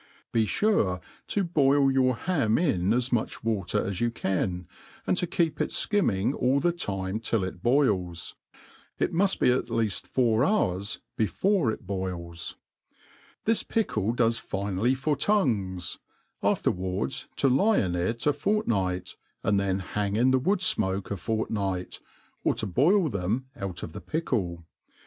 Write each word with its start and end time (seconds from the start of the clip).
Be 0.31 0.47
fure 0.47 0.99
to 1.27 1.43
boil 1.43 1.91
your 1.91 2.15
hani 2.15 2.67
In 2.73 2.91
as 2.91 3.13
much 3.13 3.43
water 3.43 3.85
as 3.85 4.01
you 4.01 4.09
can, 4.09 4.67
and 5.05 5.15
to 5.17 5.27
keep 5.27 5.61
it 5.61 5.69
ikimming 5.69 6.33
all 6.33 6.59
the 6.59 6.71
time 6.71 7.19
till 7.19 7.43
it 7.43 7.61
bolls. 7.61 8.33
It 8.97 9.13
muft 9.13 9.39
be 9.41 9.51
at 9.51 9.67
leaft 9.67 10.07
four 10.07 10.43
hours 10.43 10.97
before 11.17 11.69
it 11.71 11.85
boils. 11.85 12.57
This 13.45 13.61
pickle 13.61 14.13
does 14.13 14.39
finely 14.39 14.95
for 14.95 15.15
tongues, 15.15 15.99
afterwards 16.41 17.27
to 17.35 17.47
lie 17.47 17.77
In 17.77 17.93
it 17.93 18.25
a 18.25 18.33
fortnight, 18.33 19.17
and 19.43 19.59
then 19.59 19.81
hang 19.81 20.15
in 20.15 20.31
the 20.31 20.39
wood 20.39 20.61
fmoke 20.61 21.11
a 21.11 21.15
fortnight, 21.15 21.99
or 22.43 22.55
to 22.55 22.65
|>oil 22.75 23.07
them 23.07 23.49
out 23.55 23.83
of 23.83 23.93
the 23.93 24.01
pickle. 24.01 24.65